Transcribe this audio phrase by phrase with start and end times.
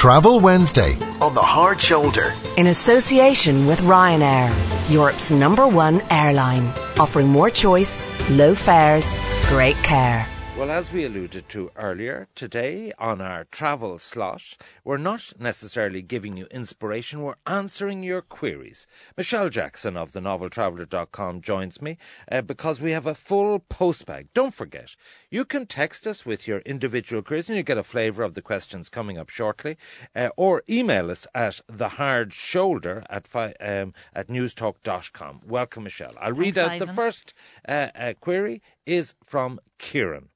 [0.00, 2.32] Travel Wednesday on the Hard Shoulder.
[2.56, 4.50] In association with Ryanair,
[4.90, 9.18] Europe's number one airline, offering more choice, low fares,
[9.50, 10.26] great care.
[10.60, 16.36] Well, as we alluded to earlier, today on our travel slot, we're not necessarily giving
[16.36, 18.86] you inspiration, we're answering your queries.
[19.16, 21.96] Michelle Jackson of the noveltraveller.com joins me
[22.30, 24.26] uh, because we have a full postbag.
[24.34, 24.96] Don't forget,
[25.30, 28.42] you can text us with your individual queries and you get a flavour of the
[28.42, 29.78] questions coming up shortly,
[30.14, 35.40] uh, or email us at thehardshoulder at, fi- um, at newstalk.com.
[35.42, 36.12] Welcome, Michelle.
[36.20, 37.32] I'll read Thanks, out the first
[37.66, 40.28] uh, uh, query is from Kieran.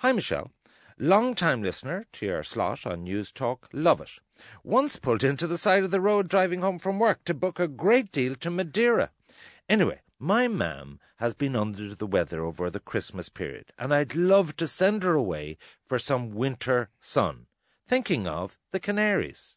[0.00, 0.50] Hi, Michelle.
[0.98, 3.66] Long time listener to your slot on News Talk.
[3.72, 4.10] Love it.
[4.62, 7.66] Once pulled into the side of the road driving home from work to book a
[7.66, 9.10] great deal to Madeira.
[9.70, 14.54] Anyway, my mam has been under the weather over the Christmas period, and I'd love
[14.58, 15.56] to send her away
[15.86, 17.46] for some winter sun.
[17.88, 19.56] Thinking of the Canaries.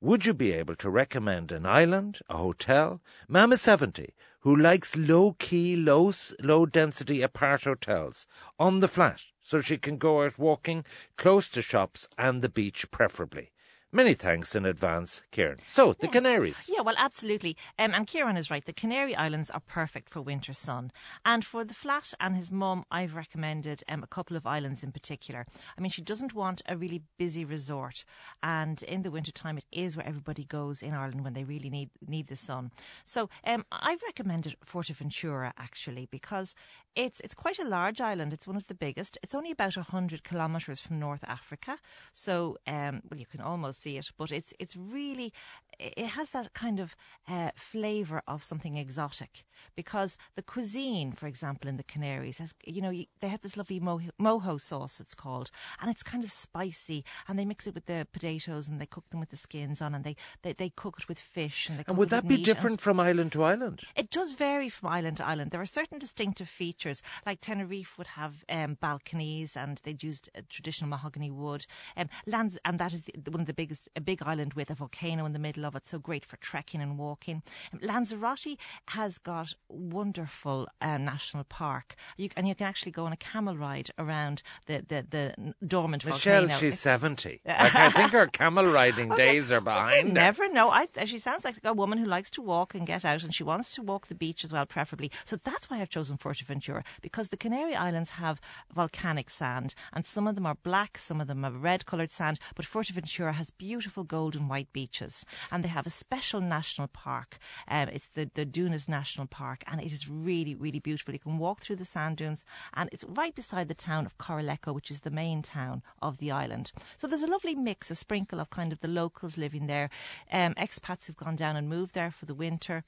[0.00, 3.00] Would you be able to recommend an island, a hotel?
[3.26, 8.28] Mam is 70, who likes low key, low, low density apart hotels
[8.60, 10.84] on the flat, so she can go out walking
[11.16, 13.50] close to shops and the beach preferably.
[13.90, 15.60] Many thanks in advance, Kieran.
[15.66, 16.68] So, the Canaries.
[16.70, 17.56] Yeah, well, absolutely.
[17.78, 18.62] Um, and Kieran is right.
[18.62, 20.92] The Canary Islands are perfect for winter sun.
[21.24, 24.92] And for the flat and his mum, I've recommended um, a couple of islands in
[24.92, 25.46] particular.
[25.78, 28.04] I mean, she doesn't want a really busy resort.
[28.42, 31.88] And in the wintertime, it is where everybody goes in Ireland when they really need,
[32.06, 32.72] need the sun.
[33.06, 36.54] So um, I've recommended Fuerteventura, actually, because
[36.94, 38.34] it's, it's quite a large island.
[38.34, 39.16] It's one of the biggest.
[39.22, 41.78] It's only about 100 kilometres from North Africa.
[42.12, 45.32] So, um, well, you can almost see it, but it's, it's really,
[45.78, 46.96] it has that kind of
[47.28, 52.82] uh, flavour of something exotic because the cuisine, for example, in the Canaries has, you
[52.82, 57.04] know, they have this lovely mojo, mojo sauce, it's called, and it's kind of spicy,
[57.26, 59.94] and they mix it with the potatoes and they cook them with the skins on,
[59.94, 61.68] and they, they, they cook it with fish.
[61.68, 63.82] And, And would that be different from island to island?
[63.96, 65.50] it does vary from island to island.
[65.50, 70.40] There are certain distinctive features, like Tenerife would have um, balconies and they'd used uh,
[70.48, 71.66] traditional mahogany wood.
[71.96, 73.54] Um, lands, and that is the, one of the
[73.96, 76.80] a big island with a volcano in the middle of it, so great for trekking
[76.80, 77.42] and walking.
[77.80, 78.56] Lanzarote
[78.88, 83.56] has got wonderful uh, national park, you, and you can actually go on a camel
[83.56, 86.58] ride around the the, the dormant Michelle, volcano.
[86.58, 87.40] she's It's- 70.
[87.48, 90.14] Like, I think her camel riding days are you behind her.
[90.14, 90.70] never know.
[90.70, 93.42] I, she sounds like a woman who likes to walk and get out, and she
[93.42, 95.10] wants to walk the beach as well, preferably.
[95.24, 98.40] So that's why I've chosen Fuerteventura because the Canary Islands have
[98.72, 102.38] volcanic sand, and some of them are black, some of them are red-coloured sand.
[102.54, 107.38] But Fuerteventura has beautiful gold and white beaches, and they have a special national park.
[107.66, 111.12] Um, it's the the Dunas National Park, and it is really, really beautiful.
[111.14, 114.74] You can walk through the sand dunes, and it's right beside the town of Corralejo,
[114.74, 116.72] which is the main town of the island.
[116.96, 119.90] So there's a lovely mix, a sprinkle of kind of the locals living there,
[120.32, 122.84] um, expats who've gone down and moved there for the winter.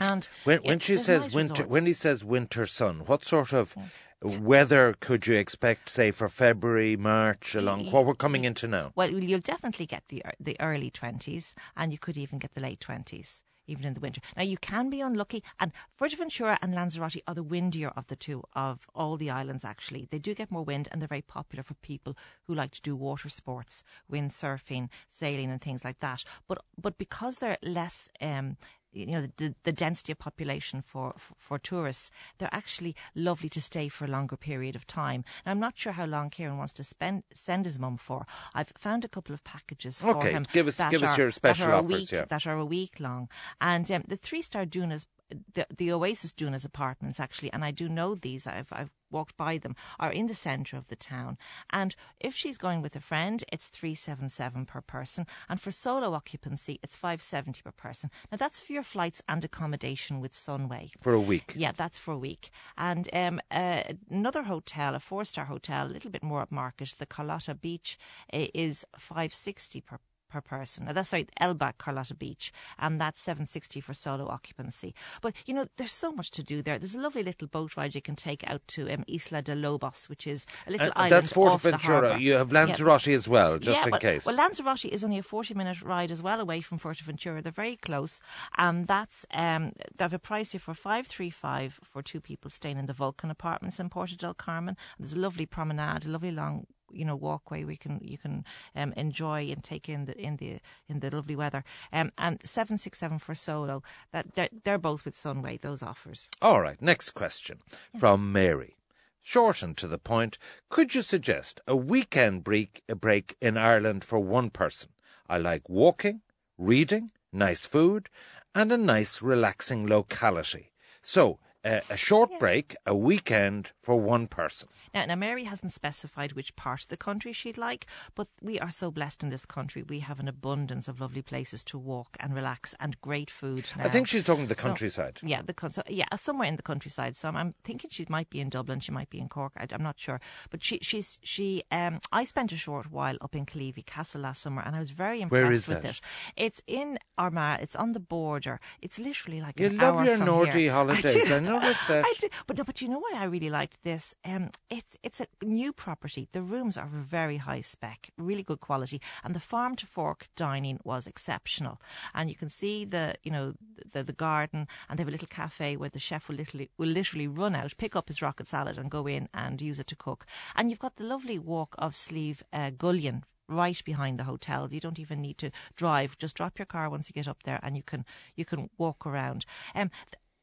[0.00, 1.70] And When, yeah, when she says nice winter, resorts.
[1.70, 3.76] when he says winter sun, what sort of
[4.24, 8.92] weather could you expect, say, for February, March, along what we're coming into now?
[8.94, 12.80] Well, you'll definitely get the the early twenties, and you could even get the late
[12.80, 13.42] twenties.
[13.66, 14.20] Even in the winter.
[14.36, 18.42] Now you can be unlucky, and Fuerteventura and Lanzarote are the windier of the two
[18.52, 19.64] of all the islands.
[19.64, 22.14] Actually, they do get more wind, and they're very popular for people
[22.46, 26.24] who like to do water sports, windsurfing, sailing, and things like that.
[26.46, 28.58] But but because they're less um,
[28.94, 33.60] you know the, the density of population for, for for tourists they're actually lovely to
[33.60, 35.24] stay for a longer period of time.
[35.44, 38.24] Now, i'm not sure how long kieran wants to spend send his mum for.
[38.54, 41.22] I've found a couple of packages for Okay, him give us- that give us are-
[41.22, 42.24] your special offers, week, yeah.
[42.28, 43.28] that are a week long.
[43.60, 45.06] And um, the three star dunas
[45.54, 48.46] the, the Oasis Dunas apartments actually, and I do know these.
[48.46, 49.76] I've I've walked by them.
[49.98, 51.38] Are in the centre of the town,
[51.70, 55.70] and if she's going with a friend, it's three seven seven per person, and for
[55.70, 58.10] solo occupancy, it's five seventy per person.
[58.30, 60.90] Now that's for your flights and accommodation with Sunway.
[61.00, 61.54] For a week.
[61.56, 62.50] Yeah, that's for a week.
[62.76, 67.06] And um, uh, another hotel, a four star hotel, a little bit more upmarket, the
[67.06, 67.98] Carlotta Beach,
[68.32, 69.98] uh, is five sixty per
[70.34, 70.86] per person.
[70.92, 74.94] That's sorry, Elba Carlotta Beach, and that's seven sixty for solo occupancy.
[75.22, 76.78] But you know, there's so much to do there.
[76.78, 80.08] There's a lovely little boat ride you can take out to um, Isla de Lobos,
[80.08, 82.16] which is a little Uh, island that's off the harbour.
[82.18, 82.64] You have Yeah.
[82.66, 84.26] Lanzarote as well, just Yeah, in well, case.
[84.26, 87.42] Well, Lanzarote is only a 40 minute ride as well away from Fuerteventura.
[87.42, 88.20] They're very close.
[88.56, 92.86] And that's, um, they have a price here for 535 for two people staying in
[92.86, 94.76] the Vulcan apartments in Puerto del Carmen.
[94.96, 98.44] And There's a lovely promenade, a lovely long you know walkway we can you can
[98.74, 100.58] um, enjoy and take in the in the
[100.88, 103.82] in the lovely weather um, and 767 for solo
[104.12, 107.58] that they're, they're both with Sunway those offers All right, next question
[107.98, 108.76] from Mary.
[109.22, 110.36] Short and to the point,
[110.68, 114.90] could you suggest a weekend break, a break in Ireland for one person?
[115.28, 116.20] I like walking,
[116.58, 118.10] reading, nice food,
[118.54, 120.72] and a nice relaxing locality.
[121.00, 122.38] So, a short yeah.
[122.38, 124.68] break, a weekend for one person.
[124.94, 128.70] Now, now, Mary hasn't specified which part of the country she'd like, but we are
[128.70, 129.82] so blessed in this country.
[129.82, 133.64] We have an abundance of lovely places to walk and relax and great food.
[133.76, 133.84] Now.
[133.84, 135.18] I think she's talking the countryside.
[135.20, 137.16] So, yeah, the so, yeah, somewhere in the countryside.
[137.16, 139.52] So I'm, I'm, thinking she might be in Dublin, she might be in Cork.
[139.56, 140.20] I, am not sure,
[140.50, 141.62] but she she's she.
[141.70, 144.90] Um, I spent a short while up in Killeavy Castle last summer, and I was
[144.90, 145.96] very impressed Where is with that?
[145.96, 146.00] it.
[146.36, 147.60] It's in Armagh.
[147.62, 148.60] It's on the border.
[148.82, 151.30] It's literally like you an love your Nordy holidays.
[151.30, 152.04] I, I noticed that.
[152.04, 154.14] I do, but no, but you know why I really liked this?
[154.24, 156.28] Um, it's it's a new property.
[156.32, 160.80] The rooms are very high spec, really good quality, and the farm to fork dining
[160.84, 161.80] was exceptional.
[162.14, 163.54] And you can see the you know
[163.92, 166.88] the the garden, and they have a little cafe where the chef will literally will
[166.88, 169.96] literally run out, pick up his rocket salad, and go in and use it to
[169.96, 170.26] cook.
[170.54, 174.68] And you've got the lovely walk of Slieve uh, Gullion right behind the hotel.
[174.70, 176.18] You don't even need to drive.
[176.18, 178.04] Just drop your car once you get up there, and you can
[178.36, 179.44] you can walk around.
[179.74, 179.90] Um,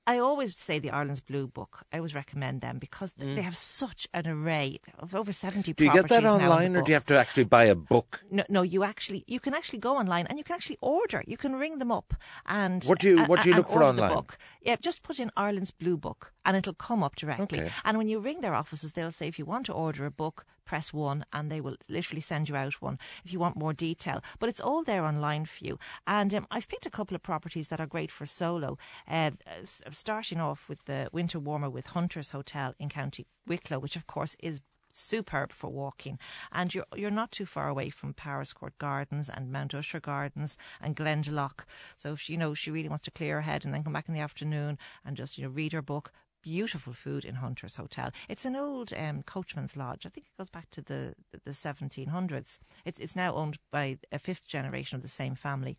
[0.08, 1.84] I always say the Ireland's Blue Book.
[1.94, 3.36] I always recommend them because mm.
[3.36, 5.74] they have such an array of over seventy.
[5.74, 8.24] Do you get that online, or do you have to actually buy a book?
[8.32, 8.62] No, no.
[8.62, 11.24] You actually you can actually go online and you can actually order.
[11.28, 12.14] You can ring them up
[12.46, 14.26] and what do you what do you look for online?
[14.62, 17.60] Yeah, just put in Ireland's Blue Book and it'll come up directly.
[17.62, 17.72] Okay.
[17.86, 20.46] And when you ring their offices, they'll say if you want to order a book,
[20.66, 24.24] press one, and they will literally send you out one if you want more detail.
[24.40, 25.80] But it's all there online for you.
[26.08, 28.78] And um, I've picked a couple of properties that are great for solo.
[29.08, 29.32] Uh,
[29.92, 34.36] starting off with the winter warmer with Hunters Hotel in County Wicklow, which of course
[34.40, 34.62] is
[34.92, 36.20] superb for walking.
[36.52, 40.96] And you're you're not too far away from Powerscourt Gardens and Mount Usher Gardens and
[40.96, 41.66] Glendalough.
[41.96, 43.94] So if she, you know she really wants to clear her head and then come
[43.94, 46.12] back in the afternoon and just you know read her book.
[46.44, 48.10] Beautiful food in Hunter's Hotel.
[48.28, 50.08] It's an old um, coachman's lodge.
[50.08, 52.58] I think it goes back to the the, the 1700s.
[52.84, 55.78] It's it's now owned by a fifth generation of the same family.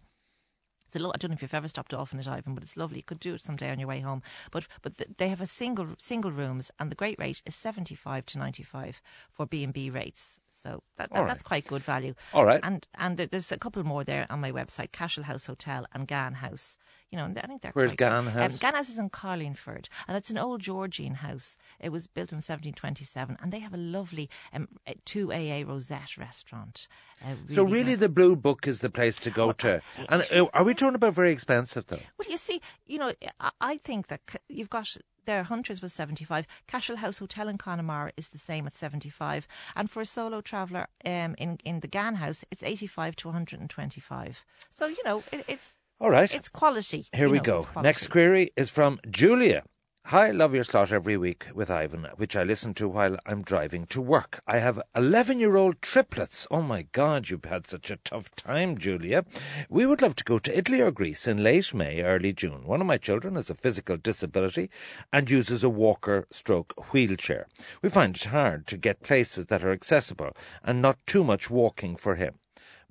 [0.93, 2.63] It's a lo- I don't know if you've ever stopped off in it, Ivan, but
[2.63, 2.99] it's lovely.
[2.99, 4.23] You could do it someday on your way home.
[4.51, 7.95] But but th- they have a single single rooms, and the great rate is seventy
[7.95, 9.01] five to ninety five
[9.31, 10.39] for B and B rates.
[10.53, 11.27] So that, that right.
[11.27, 12.15] that's quite good value.
[12.33, 12.61] All right.
[12.63, 16.35] And and there's a couple more there on my website: Cashel House Hotel and Ghan
[16.35, 16.77] House.
[17.11, 18.53] You know, I think they're where's Ghan House?
[18.53, 21.59] Um, Ghan House is in Carlingford, and it's an old Georgian house.
[21.81, 24.69] It was built in 1727, and they have a lovely um,
[25.05, 26.87] two AA Rosette restaurant.
[27.23, 27.99] Uh, really so really, nice.
[27.99, 29.83] the Blue Book is the place to go to.
[30.09, 32.01] And uh, are we talking about very expensive though?
[32.19, 33.13] Well, you see, you know,
[33.61, 36.47] I think that you've got their Hunters was 75.
[36.67, 39.47] Cashel House Hotel in Connemara is the same at 75.
[39.77, 44.45] And for a solo traveller um, in, in the Ghan House, it's 85 to 125.
[44.71, 45.75] So, you know, it, it's.
[46.01, 46.33] All right.
[46.35, 47.07] It's quality.
[47.13, 47.81] Here we know, go.
[47.81, 49.63] Next query is from Julia.
[50.07, 53.87] Hi, Love Your Slot every week with Ivan, which I listen to while I'm driving
[53.87, 54.43] to work.
[54.47, 56.47] I have 11 year old triplets.
[56.51, 59.25] Oh my God, you've had such a tough time, Julia.
[59.71, 62.67] We would love to go to Italy or Greece in late May, early June.
[62.67, 64.69] One of my children has a physical disability
[65.15, 67.47] and uses a walker stroke wheelchair.
[67.81, 71.97] We find it hard to get places that are accessible and not too much walking
[71.97, 72.35] for him.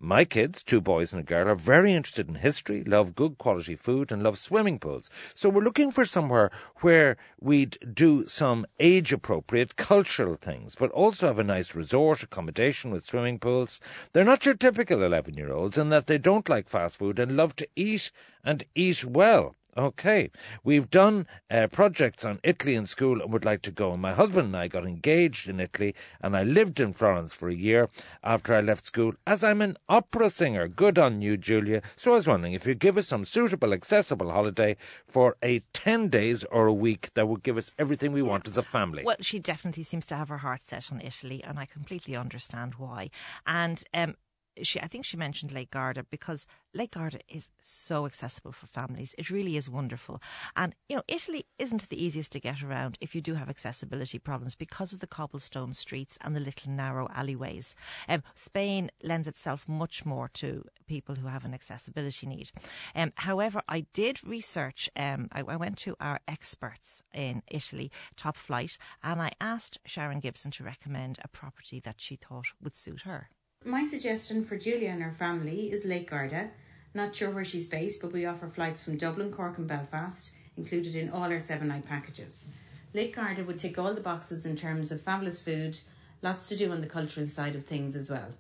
[0.04, 3.76] My kids, two boys and a girl, are very interested in history, love good quality
[3.76, 5.12] food, and love swimming pools.
[5.36, 11.28] So we're looking for somewhere where we'd do some age appropriate cultural things, but also
[11.28, 13.80] have a nice resort accommodation with swimming pools.
[14.12, 17.38] They're not your typical 11 year olds in that they don't like fast food and
[17.38, 18.12] love to eat
[18.44, 19.56] and eat well.
[19.78, 20.32] Okay,
[20.66, 23.96] we've done uh, projects on Italy in school and would like to go.
[23.96, 27.54] My husband and I got engaged in Italy, and I lived in Florence for a
[27.54, 27.88] year
[28.22, 30.68] after I left school, as I'm an opera singer.
[30.68, 31.82] Good on you, Julia.
[31.96, 34.76] So I was wondering if you give us some suitable, accessible holiday
[35.06, 38.58] for a 10 days or a week that would give us everything we want as
[38.58, 39.04] a family.
[39.06, 42.76] Well, she definitely seems to have her heart set on Italy, and I completely understand
[42.76, 43.10] why.
[43.48, 44.16] And um,
[44.62, 49.16] she, I think she mentioned Lake Garda because Lake Garda is so accessible for families.
[49.18, 50.22] It really is wonderful.
[50.56, 54.20] And, you know, Italy isn't the easiest to get around if you do have accessibility
[54.20, 57.76] problems because of the cobblestone streets and the little narrow alleyways.
[58.08, 62.52] Um, Spain lends itself much more to people who have an accessibility need.
[62.96, 68.38] Um, however, I did research, um, I, I went to our experts in Italy, Top
[68.38, 73.02] Flight, and I asked Sharon Gibson to recommend a property that she thought would suit
[73.02, 73.30] her.
[73.64, 76.50] My suggestion for Julia and her family is Lake Garda.
[76.96, 80.96] Not sure where she's based, but we offer flights from Dublin, Cork, and Belfast, included
[80.96, 82.46] in all our seven night packages.
[82.92, 85.80] Lake Garda would tick all the boxes in terms of fabulous food,
[86.24, 88.34] lots to do on the cultural side of things as well.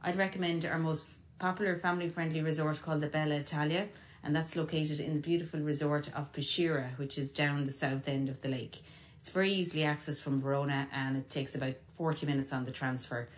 [0.00, 1.08] I'd recommend our most
[1.40, 3.88] popular family friendly resort called the Bella Italia,
[4.22, 8.28] and that's located in the beautiful resort of Peschiera, which is down the south end
[8.28, 8.82] of the lake.
[9.18, 13.28] It's very easily accessed from Verona and it takes about 40 minutes on the transfer.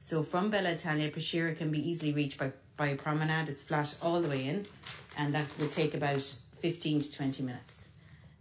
[0.00, 3.48] So from Bella Italia, Peschiera can be easily reached by, by a promenade.
[3.48, 4.66] It's flat all the way in
[5.18, 6.22] and that would take about
[6.60, 7.88] 15 to 20 minutes.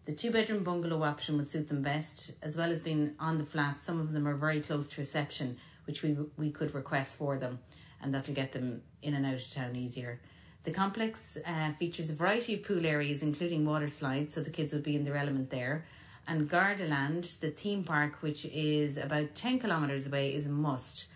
[0.05, 3.43] The two bedroom bungalow option would suit them best, as well as being on the
[3.43, 3.81] flat.
[3.81, 7.59] Some of them are very close to reception, which we we could request for them,
[8.01, 10.21] and that'll get them in and out of town easier.
[10.63, 14.71] The complex uh, features a variety of pool areas, including water slides, so the kids
[14.71, 15.85] would be in their element there.
[16.25, 21.07] And Gardaland, the theme park, which is about 10 kilometres away, is a must.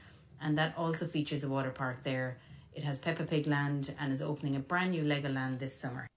[0.41, 2.37] And that also features a water park there.
[2.73, 6.07] It has Peppa Pig Land and is opening a brand new Legoland this summer.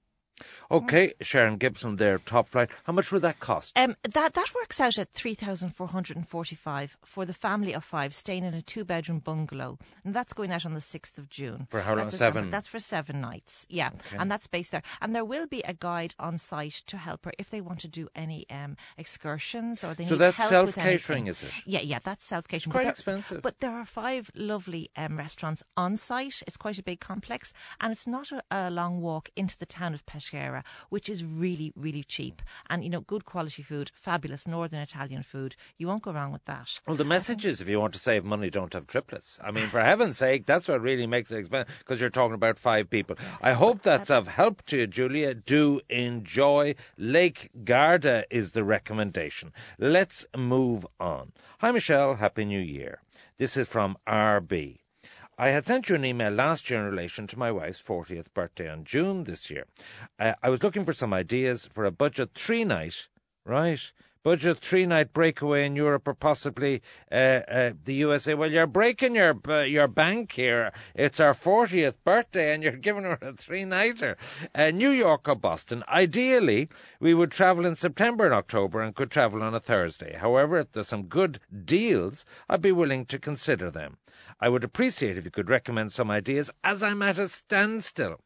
[0.71, 2.71] Okay, Sharon Gibson there, top flight.
[2.85, 3.73] How much would that cost?
[3.77, 7.73] Um, that that works out at three thousand four hundred and forty-five for the family
[7.73, 11.29] of five staying in a two-bedroom bungalow, and that's going out on the sixth of
[11.29, 11.67] June.
[11.71, 12.07] For how long?
[12.07, 12.45] That's Seven?
[12.45, 13.67] summer- that's for seven nights.
[13.69, 14.83] Yeah, and that's based there.
[15.01, 17.89] And there will be a guide on site to help her if they want to
[17.89, 21.29] do any um, excursions or they So need that's help with self-catering, anything.
[21.29, 21.51] is it?
[21.67, 22.73] Yeah, yeah, that's self-catering.
[22.73, 23.43] Quite but there- expensive.
[23.43, 26.43] But there are five lovely um, restaurants on site.
[26.47, 29.95] It's quite a big complex, and it's not a, a long walk into the town
[29.95, 30.05] of
[30.89, 32.43] Which is really, really cheap.
[32.69, 35.57] And you know, good quality food, fabulous northern Italian food.
[35.79, 36.81] You won't go wrong with that.
[36.87, 39.39] Well, the message is if you want to save money, don't have triplets.
[39.43, 42.59] I mean, for heaven's sake, that's what really makes it expensive because you're talking about
[42.59, 43.17] five people.
[43.41, 45.35] I hope that's of help to you, Julia.
[45.35, 46.75] Do enjoy.
[46.97, 49.53] Lake Garda is the recommendation.
[49.79, 51.33] Let's move on.
[51.59, 52.17] Hi, Michelle.
[52.17, 53.01] Happy New Year.
[53.37, 54.84] This is from RB.
[55.37, 58.69] I had sent you an email last year in relation to my wife's 40th birthday
[58.69, 59.65] on June this year.
[60.19, 63.09] Uh, I was looking for some ideas for a budget three night,
[63.45, 63.81] right?
[64.25, 66.81] Budget three night breakaway in Europe or possibly
[67.13, 68.33] uh, uh, the USA.
[68.33, 70.73] Well, you're breaking your uh, your bank here.
[70.95, 74.17] It's our 40th birthday and you're giving her a three nighter.
[74.55, 75.85] Uh, New York or Boston.
[75.89, 80.17] Ideally, we would travel in September and October and could travel on a Thursday.
[80.19, 83.99] However, if there's some good deals, I'd be willing to consider them.
[84.41, 88.23] I would appreciate if you could recommend some ideas as I'm at a standstill.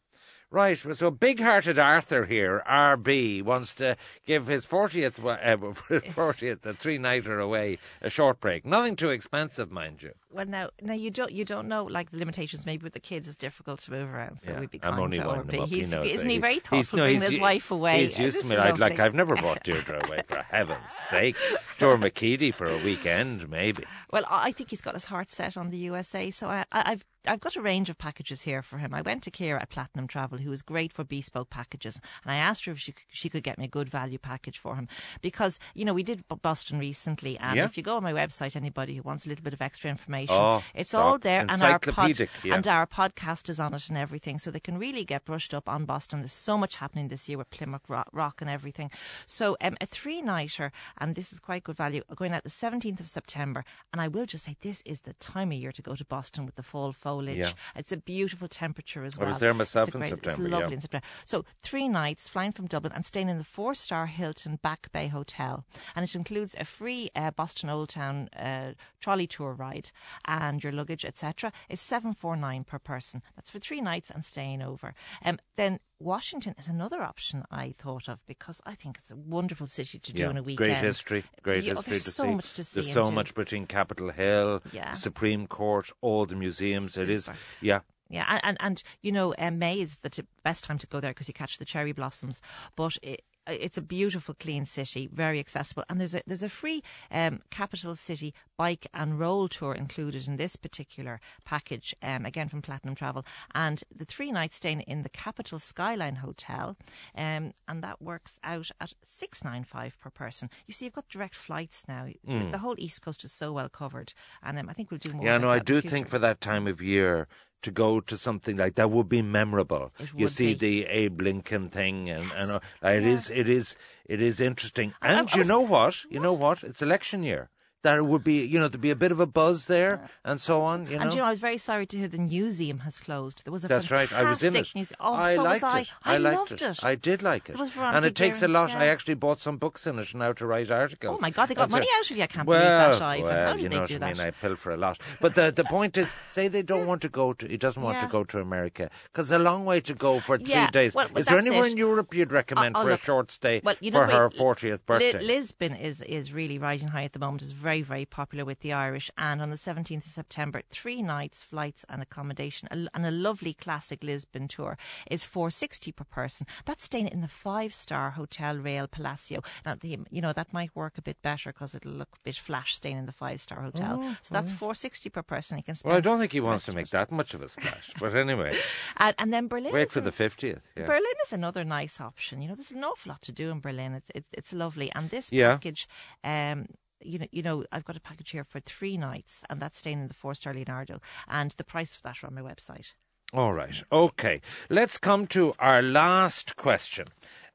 [0.51, 7.39] Right, so big-hearted Arthur here, RB, wants to give his 40th, uh, 40th, a three-nighter
[7.39, 8.65] away, a short break.
[8.65, 10.13] Nothing too expensive, mind you.
[10.31, 12.67] Well, now, now you don't you don't know like the limitations.
[12.67, 14.39] Maybe with the kids, it's difficult to move around.
[14.41, 15.51] So Yeah, we'd be I'm kind only to him up.
[15.69, 18.01] He He's, knows isn't he very He's- thoughtful no, bringing he's- his wife away?
[18.01, 18.57] He's used to me.
[18.57, 18.99] I'd like.
[18.99, 21.37] I've never brought Deirdre away, for heaven's sake.
[21.79, 23.85] Dora McKeady for a weekend, maybe.
[24.13, 27.41] Well, I think he's got his heart set on the USA, so I, I've I've
[27.41, 28.95] got a range of packages here for him.
[28.95, 32.37] I went to Kira at Platinum Travel, who is great for bespoke packages, and I
[32.37, 34.89] asked her if she could- she could get me a good value package for him
[35.23, 37.65] because you know we did Boston recently, and Yeah.
[37.65, 40.18] if you go on my website, anybody who wants a little bit of extra information,
[40.29, 41.05] Oh, it's stop.
[41.05, 42.55] all there, and our pod, yeah.
[42.55, 45.69] and our podcast is on it and everything, so they can really get brushed up
[45.69, 46.21] on Boston.
[46.21, 48.91] There's so much happening this year with Plymouth Rock, Rock and everything.
[49.27, 53.01] So um, a three nighter, and this is quite good value, going out the 17th
[53.01, 53.65] of September.
[53.93, 56.47] And I will just say this is the time of year to go to Boston
[56.47, 57.39] with the fall foliage.
[57.39, 57.51] Yeah.
[57.77, 59.29] It's a beautiful temperature as I well.
[59.31, 60.59] was there myself It's a in great- September, It's yeah.
[60.59, 61.07] lovely in September.
[61.27, 65.65] So three nights flying from Dublin and staying in the four-star Hilton Back Bay Hotel,
[65.95, 69.91] and it includes a free uh, Boston Old Town uh, trolley tour ride
[70.25, 71.53] and your luggage, etc.
[71.69, 73.23] It's seven four nine per person.
[73.37, 74.95] That's for three nights and staying over.
[75.25, 79.67] Um, then Washington is another option I thought of because I think it's a wonderful
[79.67, 80.57] city to do Yeah, in a weekend.
[80.73, 82.35] great history, great Yeah, oh, history there's to so see.
[82.35, 82.81] much to see.
[82.81, 83.11] There's so do.
[83.13, 84.95] much between Capitol Hill, Yeah.
[84.95, 86.97] Supreme Court, all the museums.
[86.97, 87.81] It is, yeah.
[88.11, 90.99] Yeah, and and, and you know, um, May is the t- best time to go
[90.99, 92.41] there because you catch the cherry blossoms.
[92.75, 96.83] But it, it's a beautiful, clean city, very accessible, and there's a there's a free
[97.11, 101.95] um, capital city bike and roll tour included in this particular package.
[102.03, 103.25] Um, again from Platinum Travel,
[103.55, 106.77] and the three night stay in the Capital Skyline Hotel,
[107.17, 110.51] um, and that works out at six nine five per person.
[110.67, 112.09] You see, you've got direct flights now.
[112.51, 114.13] The whole East Coast is so well covered,
[114.43, 115.25] and um, I think we'll do more.
[115.25, 117.29] Yeah, no, I that in the do think for that time of year
[117.63, 119.93] to go to something like that would be memorable.
[120.17, 120.55] You see be.
[120.55, 123.09] the Abe Lincoln thing, and, and uh, it Yeah.
[123.09, 124.95] is, it is, it is interesting.
[125.03, 126.05] I- I And you was- know what?
[126.11, 126.63] You know what?
[126.63, 127.51] It's election year.
[127.83, 130.41] That it would be, you know, there'd be a bit of a buzz there, and
[130.41, 130.89] so on.
[130.89, 131.03] You know.
[131.03, 133.45] And you know, I was very sorry to hear the museum has closed.
[133.45, 134.09] There was a That's right.
[134.09, 134.75] fantastic I was in it.
[134.75, 134.97] museum.
[134.99, 135.81] Oh, I so liked was I.
[135.83, 135.89] it.
[136.05, 136.63] I, liked loved it.
[136.63, 136.85] it.
[136.85, 137.55] I did like it.
[137.57, 138.71] Veronica and it takes a lot.
[138.73, 141.19] I actually bought some books in it now to write articles.
[141.19, 142.23] Oh my God, they got so- money out of you.
[142.25, 143.25] I can't well, believe that, Ivan.
[143.25, 144.17] Well, How you did know they what do I that?
[144.19, 144.27] mean.
[144.27, 145.01] I pilfer a lot.
[145.21, 147.47] But the the point is, say they don't want to go to.
[147.47, 150.49] He doesn't want to go to America because a long way to go for three
[150.51, 150.97] Yeah, days.
[150.97, 151.73] well, well, is there that's anywhere it.
[151.73, 154.13] in Europe you'd recommend Oh, oh, for look, a short stay well, you know for
[154.13, 155.21] her fortieth birthday?
[155.23, 157.43] Lisbon is, is really riding high at the moment.
[157.43, 159.11] It's very, very very popular with the Irish.
[159.19, 164.01] And on the 17th of September, three nights, flights and accommodation, and a lovely classic
[164.03, 164.73] Lisbon tour
[165.11, 166.47] is 460 per person.
[166.65, 169.41] That's staying in the five star Hotel Real Palacio.
[169.67, 172.37] Now, the, you know, that might work a bit better because it'll look a bit
[172.37, 173.99] flash staying in the five star hotel.
[174.03, 175.59] Oh, so that's 460 per person.
[175.59, 175.91] You can spend.
[175.91, 177.93] Well, I don't think he wants to make that much of a splash.
[178.01, 178.53] But anyway,
[179.05, 179.73] And, and then Berlin.
[179.73, 180.63] wait for the 50th.
[180.77, 180.87] Yeah.
[180.87, 182.41] Berlin is another nice option.
[182.43, 183.93] You know, there's an awful lot to do in Berlin.
[183.93, 185.53] It's it's, it's lovely, and this Yeah.
[185.53, 185.87] package,
[186.25, 186.67] um,
[187.01, 190.01] you know, you know, I've got a package here for three nights, and that's staying
[190.01, 192.95] in the four star Leonardo, and the price for that are on my website.
[193.35, 193.83] All right.
[193.93, 194.41] Okay.
[194.71, 197.09] Let's come to our last question.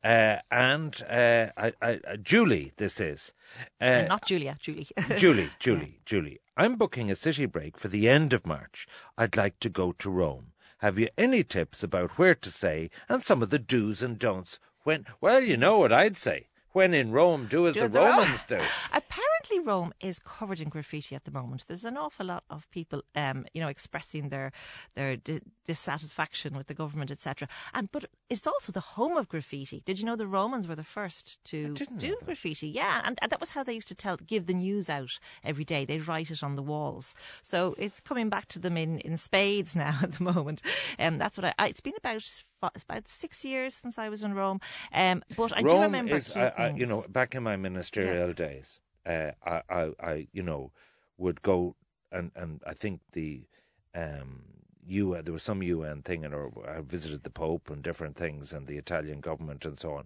[0.03, 3.33] Uh, and uh, I, I, uh, Julie, this is.
[3.81, 4.87] Uh, Uh, not Julia, Julie.
[5.17, 6.39] Julie, Julie, Julie.
[6.57, 8.85] I'm booking a city break for the end of March.
[9.17, 10.47] I'd like to go to Rome.
[10.79, 14.59] Have you any tips about where to stay and some of the do's and don'ts
[14.83, 16.47] when, well, you know what I'd say.
[16.73, 18.55] When in Rome, do as Do the as the Ro- Romans do.
[18.91, 19.32] Apparently,
[19.63, 21.65] Rome is covered in graffiti at the moment.
[21.67, 24.51] There's an awful lot of people, um, you know, expressing their
[24.95, 27.47] their di- dissatisfaction with the government, etc.
[27.73, 29.81] And but it's also the home of graffiti.
[29.85, 32.67] Did you know the Romans were the first to do graffiti?
[32.67, 35.65] Yeah, and, and that was how they used to tell, give the news out every
[35.65, 35.85] day.
[35.85, 37.13] They'd write it on the walls.
[37.41, 40.61] So it's coming back to them in, in spades now at the moment.
[40.97, 41.53] And um, that's what I.
[41.59, 42.43] I it's been about
[42.75, 44.59] it's about six years since I was in Rome.
[44.93, 48.79] Um, but I do remember is, I, I, you know, back in my ministerial days,
[49.05, 50.71] uh, I, I, I, you know,
[51.17, 51.75] would go
[52.11, 53.43] and and I think the
[53.95, 54.43] um,
[54.85, 58.53] UN, there was some UN thing, and or I visited the Pope and different things,
[58.53, 60.05] and the Italian government and so on.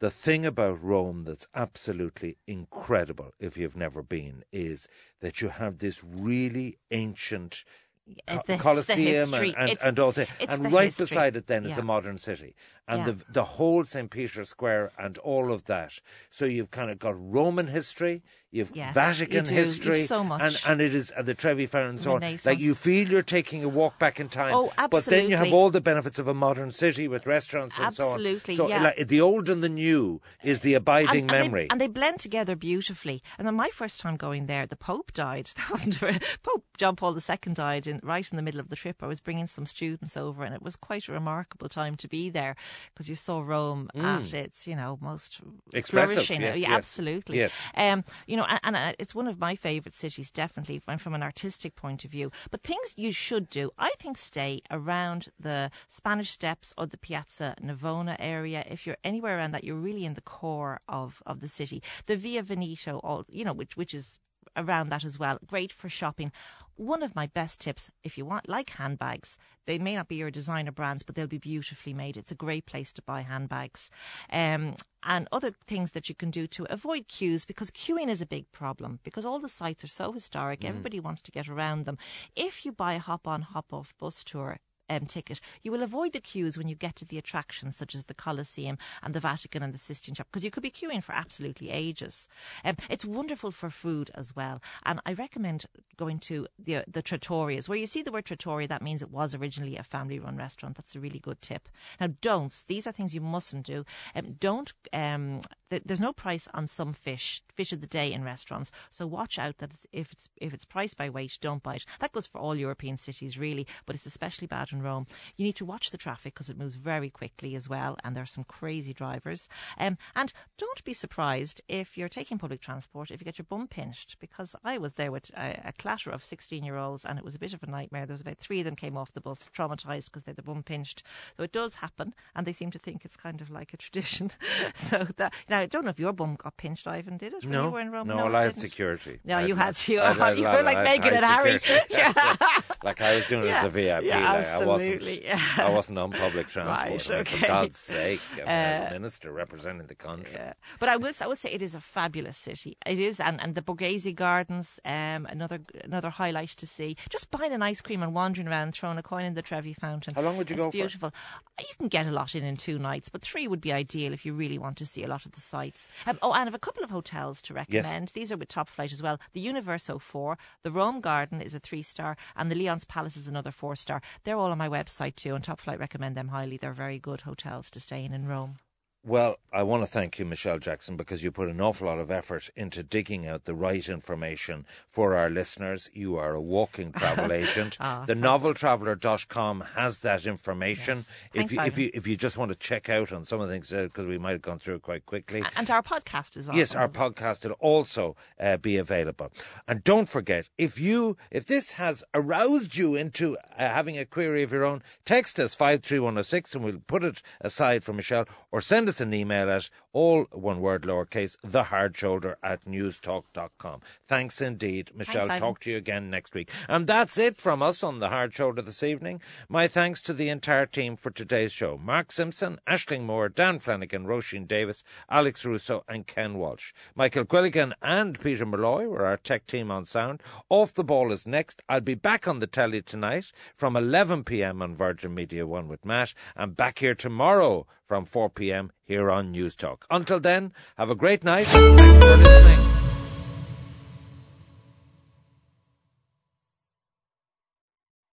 [0.00, 4.88] The thing about Rome that's absolutely incredible, if you've never been, is
[5.20, 7.64] that you have this really ancient.
[8.06, 11.04] The- it's the Colosseum and, and, and all that, and right history.
[11.04, 11.76] beside it then is Yeah.
[11.76, 12.54] the modern city,
[12.86, 13.12] and Yeah.
[13.12, 16.00] the the whole St Peter's Square and all of that.
[16.28, 18.22] So you've kind of got Roman history,
[18.54, 19.50] you've Yes, Vatican you.
[19.56, 20.40] You've history, so much.
[20.40, 22.20] and and it is and the Trevi Fountain and so on.
[22.20, 24.54] Like you feel you're taking a walk back in time.
[24.54, 24.88] Oh, absolutely.
[24.88, 28.56] But then you have all the benefits of a modern city with restaurants and Absolutely,
[28.56, 28.70] so on.
[28.70, 28.82] So yeah.
[28.82, 31.62] like, the old and the new is the abiding and, and memory.
[31.64, 33.22] They, and they blend together beautifully.
[33.38, 35.50] And then my first time going there, the Pope died.
[35.64, 38.76] That wasn't a, Pope John Paul II died in, right in the middle of the
[38.76, 39.02] trip.
[39.02, 42.28] I was bringing some students over, and it was quite a remarkable time to be
[42.30, 42.54] there
[42.92, 45.74] because you saw Rome at its, you know, most Mm.
[45.74, 46.40] Expressive, flourishing.
[46.42, 46.76] yes, yeah, yes.
[46.76, 47.38] absolutely.
[47.38, 47.52] Yes.
[47.74, 51.14] Um, you know, and, and uh, it's one of my favourite cities, definitely from, from
[51.14, 52.30] an artistic point of view.
[52.50, 57.54] But things you should do, I think, stay around the Spanish Steps or the Piazza
[57.62, 58.64] Navona area.
[58.68, 61.82] If you're anywhere around that, you're really in the core of, of the city.
[62.06, 64.18] The Via Veneto, all you know, which which is
[64.56, 65.38] around that as well.
[65.46, 66.32] Great for shopping.
[66.76, 70.30] One of my best tips, if you want, like handbags, they may not be your
[70.30, 72.16] designer brands, but they'll be beautifully made.
[72.16, 73.90] It's a great place to buy handbags.
[74.30, 78.26] Um, and other things that you can do to avoid queues because queuing is a
[78.26, 80.64] big problem because all the sites are so historic.
[80.64, 81.98] Everybody wants to get around them.
[82.34, 86.12] If you buy a hop on, hop off bus tour, um, ticket, you will avoid
[86.12, 89.62] the queues when you get to the attractions such as the Colosseum and the Vatican
[89.62, 92.28] and the Sistine Chapel because you could be queuing for absolutely ages.
[92.64, 95.66] Um, it's wonderful for food as well, and I recommend
[95.96, 97.68] going to the the trattorias.
[97.68, 100.76] Where you see the word trattoria, that means it was originally a family-run restaurant.
[100.76, 101.68] That's a really good tip.
[102.00, 102.64] Now, don'ts.
[102.64, 103.84] These are things you mustn't do.
[104.14, 104.72] Um, don't.
[104.92, 108.70] Um, th- there's no price on some fish, fish of the day in restaurants.
[108.90, 111.86] So watch out that if it's if it's priced by weight, don't buy it.
[112.00, 115.06] That goes for all European cities really, but it's especially bad in Rome.
[115.36, 118.22] You need to watch the traffic because it moves very quickly as well, and there
[118.22, 119.48] are some crazy drivers.
[119.78, 123.68] Um, and don't be surprised if you're taking public transport if you get your bum
[123.68, 127.24] pinched, because I was there with a, a clatter of 16 year olds, and it
[127.24, 128.06] was a bit of a nightmare.
[128.06, 130.42] There was about three of them came off the bus traumatized because they had the
[130.42, 131.02] bum pinched.
[131.36, 134.30] So it does happen, and they seem to think it's kind of like a tradition.
[134.74, 137.44] so that now I don't know if your bum got pinched, Ivan, did it?
[137.44, 138.08] when no, you were in Rome?
[138.08, 139.20] no, it well, I had security.
[139.24, 140.00] No, you had you.
[140.00, 141.60] Had you were like I had Megan and high Harry.
[141.90, 142.36] Yeah.
[142.82, 144.04] like I was doing it as a VIP.
[144.04, 144.63] yeah, like I.
[144.72, 145.28] absolutely.
[145.58, 147.08] I wasn't on public transport.
[147.08, 147.46] Right, mean, For.
[147.46, 150.34] God's sake, I mean, as Uh, a minister representing the country.
[150.34, 150.52] Yeah.
[150.78, 152.76] But I will, I would say it is a fabulous city.
[152.86, 156.96] It is, and, and the Borghese Gardens, um, another another highlight to see.
[157.08, 160.14] Just buying an ice cream and wandering around, throwing a coin in the Trevi Fountain.
[160.14, 160.72] How long would you it's go for?
[160.72, 161.12] beautiful.
[161.58, 164.24] You can get a lot in in two nights, but three would be ideal if
[164.26, 165.88] you really want to see a lot of the sights.
[166.06, 168.08] Um, oh, and I have a couple of hotels to recommend.
[168.14, 169.18] These are with top flight as well.
[169.32, 173.28] The Universo four, the Rome Garden is a three star, and the Leon's Palace is
[173.28, 174.02] another four star.
[174.24, 176.56] They're all on my website too, and Top Flight recommend them highly.
[176.56, 178.58] They're very good hotels to stay in in Rome.
[179.06, 182.10] Well, I want to thank you, Michelle Jackson, because you put an awful lot of
[182.10, 185.90] effort into digging out the right information for our listeners.
[185.92, 187.76] You are a walking travel agent.
[187.78, 190.98] Oh, the noveltraveller.com has that information.
[190.98, 191.06] Yes.
[191.06, 193.48] If, Thanks, you, if, you, if you just want to check out on some of
[193.48, 195.44] the things, because we might have gone through it quite quickly.
[195.54, 196.56] And our podcast is on.
[196.56, 199.30] Yes, our podcast will also uh, be available.
[199.68, 204.42] And don't forget, if you if this has aroused you into uh, having a query
[204.42, 207.84] of your own, text us five three one zero six, and we'll put it aside
[207.84, 212.36] for Michelle, or send us an email at all one word lowercase the hard shoulder
[212.42, 213.80] at newstalk.com.
[214.06, 215.26] Thanks indeed, Michelle.
[215.26, 215.40] Simon.
[215.40, 216.50] Talk to you again next week.
[216.68, 219.22] And that's it from us on the hard shoulder this evening.
[219.48, 224.04] My thanks to the entire team for today's show: Mark Simpson, Ashling Moore, Dan Flanagan,
[224.04, 226.72] Roisin Davis, Alex Russo, and Ken Walsh.
[226.94, 230.22] Michael Quilligan and Peter Malloy were our tech team on sound.
[230.50, 231.62] Off the ball is next.
[231.68, 234.60] I'll be back on the telly tonight from 11 p.m.
[234.60, 238.72] on Virgin Media One with Matt, and back here tomorrow from 4 p.m.
[238.82, 239.83] here on News Talk.
[239.90, 241.46] Until then, have a great night.
[241.46, 242.73] Thanks for listening.